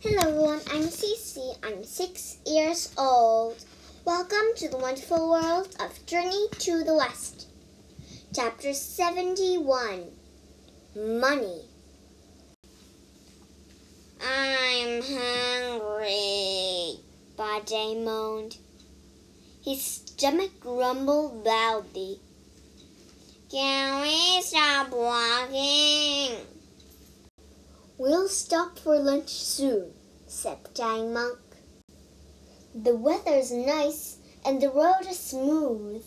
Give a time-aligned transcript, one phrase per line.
[0.00, 1.56] Hello everyone, I'm Cece.
[1.64, 3.56] I'm six years old.
[4.04, 7.48] Welcome to the wonderful world of Journey to the West.
[8.34, 10.04] Chapter 71
[10.94, 11.62] Money.
[14.20, 17.00] I'm hungry,
[17.38, 18.58] Bajie moaned.
[19.64, 22.20] His stomach grumbled loudly.
[23.50, 26.55] Can we stop walking?
[28.26, 29.92] We'll stop for lunch soon,
[30.26, 31.38] said the Tang monk.
[32.74, 36.04] The weather's nice and the road is smooth.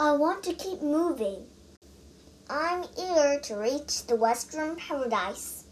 [0.00, 1.44] I want to keep moving.
[2.48, 5.64] I'm eager to reach the western paradise.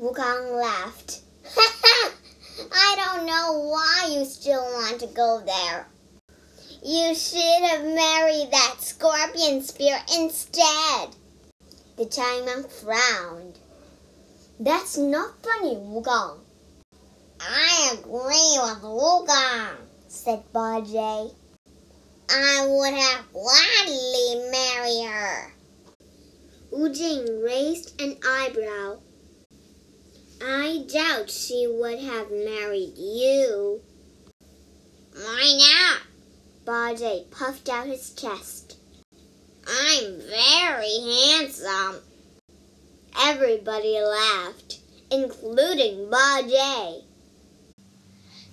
[0.00, 1.20] Wukong laughed.
[1.56, 5.86] I don't know why you still want to go there.
[6.82, 11.14] You should have married that scorpion spear instead.
[11.96, 13.60] The Tang monk frowned.
[14.60, 16.38] That's not funny, Wukong.
[17.40, 21.34] I agree with Wukong, said Bajie.
[22.30, 25.52] I would have gladly married her.
[26.70, 28.98] Wu Jing raised an eyebrow.
[30.40, 33.80] I doubt she would have married you.
[35.14, 36.02] Why not?
[36.64, 38.76] Bajie puffed out his chest.
[39.66, 42.02] I'm very handsome.
[43.20, 47.04] Everybody laughed, including Bajie.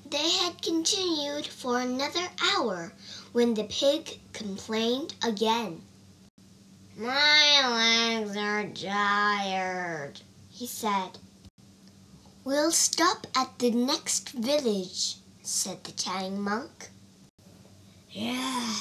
[0.10, 2.94] They had continued for another hour
[3.32, 5.82] when the pig complained again.
[6.98, 11.18] My legs are tired, he said.
[12.44, 16.90] We'll stop at the next village, said the chatting monk.
[18.10, 18.76] Yeah,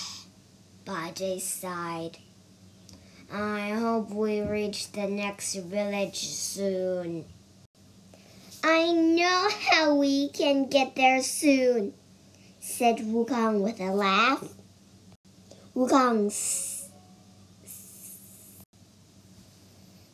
[0.84, 2.18] Bajie sighed.
[3.32, 7.24] I hope we reach the next village soon.
[8.64, 11.94] I know how we can get there soon,
[12.58, 14.42] said Wukong with a laugh.
[15.76, 16.34] Wukong.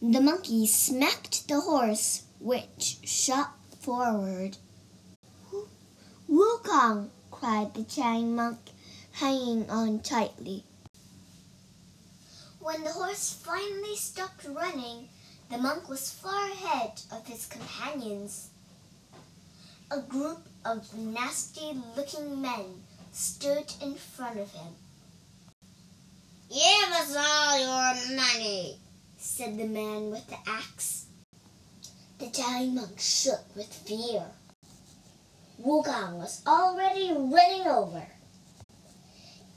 [0.03, 4.59] The monkey smacked the horse, which shot forward.
[6.31, 8.59] Wukong, cried the chatting monk,
[9.13, 10.65] hanging on tightly.
[12.67, 15.09] When the horse finally stopped running,
[15.49, 18.49] the monk was far ahead of his companions.
[19.89, 22.83] A group of nasty looking men
[23.13, 24.75] stood in front of him.
[26.49, 28.81] Give us all your money,
[29.17, 31.07] said the man with the axe.
[32.19, 34.25] The Tang monk shook with fear.
[35.65, 38.09] Wukong was already running over.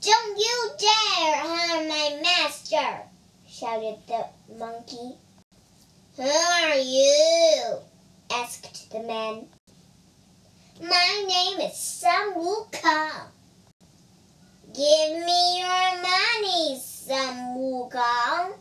[0.02, 3.02] Don't you dare harm my master!
[3.46, 4.24] shouted the
[4.58, 5.16] monkey.
[6.16, 7.76] Who are you?
[8.32, 9.46] asked the man.
[10.80, 13.28] My name is Sun Wukong.
[14.72, 18.54] Give me your money, Sun Wukong,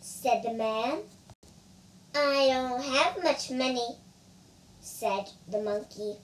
[0.00, 1.00] said the man.
[2.14, 3.96] I don't have much money,
[4.80, 6.14] said the monkey.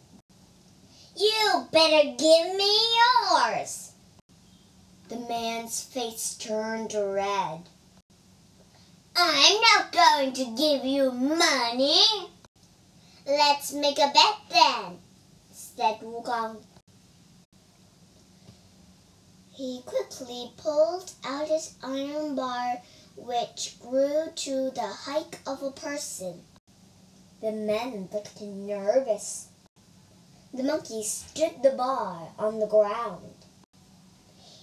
[1.16, 2.78] You better give me
[3.32, 3.90] yours.
[5.10, 7.62] The man's face turned red.
[9.16, 12.00] I'm not going to give you money.
[13.26, 14.98] Let's make a bet then,
[15.50, 16.59] said Wukong.
[19.53, 22.81] He quickly pulled out his iron bar,
[23.16, 26.44] which grew to the height of a person.
[27.41, 29.48] The men looked nervous.
[30.54, 33.40] The monkey stood the bar on the ground.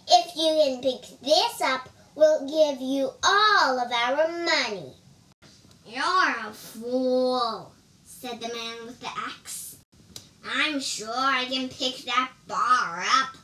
[0.09, 4.93] If you can pick this up, we'll give you all of our money.
[5.85, 7.73] You're a fool,
[8.05, 9.75] said the man with the axe.
[10.45, 13.35] I'm sure I can pick that bar up.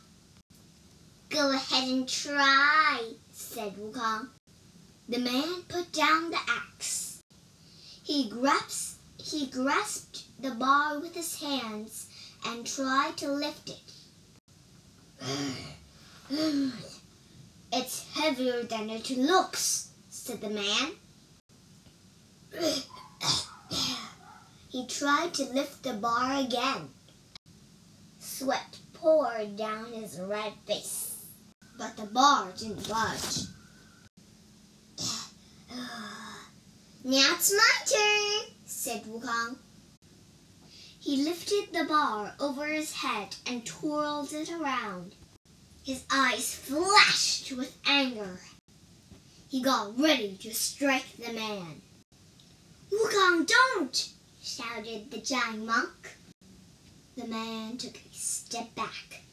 [1.30, 4.30] Go ahead and try, said Wukong.
[5.10, 7.22] The man put down the axe.
[8.04, 12.08] He grasped, he grasped the bar with his hands
[12.46, 13.82] and tried to lift it.
[17.76, 20.92] It's heavier than it looks, said the man.
[24.70, 26.90] he tried to lift the bar again.
[28.20, 31.26] Sweat poured down his red face,
[31.80, 33.48] but the bar didn't budge.
[37.04, 39.58] now it's my turn, said Wukong.
[41.00, 45.16] He lifted the bar over his head and twirled it around.
[45.84, 48.40] His eyes flashed with anger.
[49.50, 51.82] He got ready to strike the man.
[52.90, 54.10] Wukong, don't!
[54.42, 56.16] shouted the giant monk.
[57.18, 59.24] The man took a step back.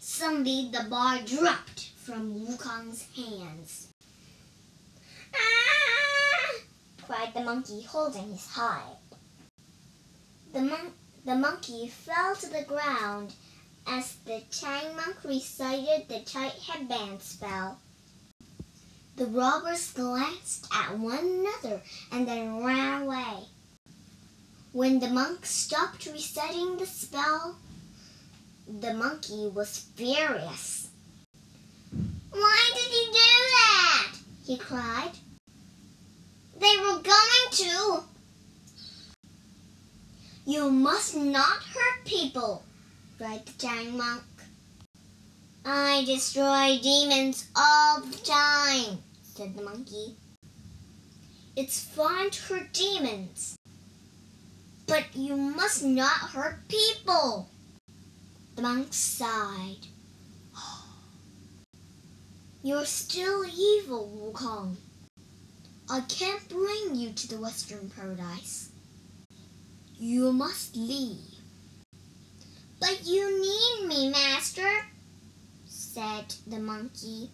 [0.00, 3.88] Suddenly, the bar dropped from Wukong's hands.
[5.34, 6.60] Ah!
[7.04, 8.96] cried the monkey, holding his hide.
[10.54, 10.94] The, mon-
[11.26, 13.34] the monkey fell to the ground
[13.88, 17.78] as the Tang monk recited the tight headband spell.
[19.16, 21.80] The robbers glanced at one another
[22.12, 23.46] and then ran away.
[24.72, 27.56] When the monk stopped reciting the spell,
[28.68, 30.90] the monkey was furious.
[32.30, 33.18] Why did you do
[33.56, 34.12] that?
[34.44, 35.12] he cried.
[36.58, 38.02] They were going to.
[40.44, 42.62] You must not hurt people,
[43.18, 44.22] cried the giant monk.
[45.64, 48.98] I destroy demons all the time,
[49.34, 50.14] said the monkey.
[51.56, 53.56] It's fine to hurt demons,
[54.86, 57.48] but you must not hurt people.
[58.54, 59.88] The monk sighed.
[62.62, 64.76] You're still evil, Wukong.
[65.90, 68.70] I can't bring you to the Western Paradise.
[69.98, 71.37] You must leave.
[72.80, 74.70] But you need me, Master,
[75.66, 77.30] said the monkey.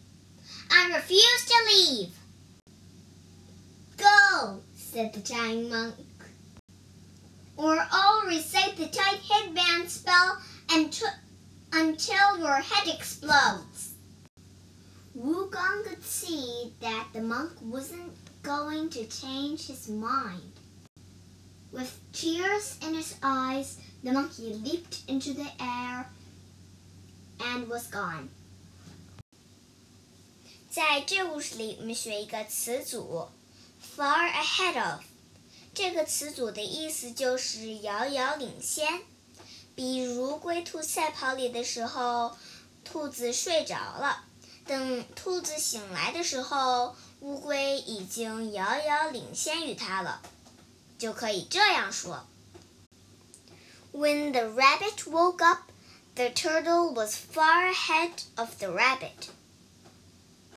[0.71, 2.19] I refuse to leave.
[3.97, 5.95] Go, said the giant monk.
[7.57, 10.39] Or I'll recite the tight headband spell
[10.71, 11.09] until,
[11.73, 13.95] until your head explodes.
[15.17, 18.13] Wukong could see that the monk wasn't
[18.43, 20.53] going to change his mind.
[21.75, 26.07] With tears in his eyes, the monkey leaped into the air
[27.41, 28.29] and was gone.
[30.71, 33.27] 在这故事里，我们学一个词组
[33.97, 35.01] “far ahead of”。
[35.75, 39.03] 这个词组的意思就是遥遥领先。
[39.75, 42.37] 比如龟兔赛跑里的时候，
[42.85, 44.25] 兔子睡着了，
[44.65, 50.23] 等兔子醒来的时候，乌龟已经遥遥领先于它了，
[51.04, 52.26] 就可以这样说：
[53.92, 55.72] When the rabbit woke up,
[56.16, 59.30] the turtle was far ahead of the rabbit.